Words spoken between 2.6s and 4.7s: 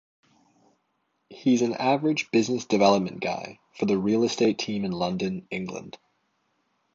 development guy for the Real Estate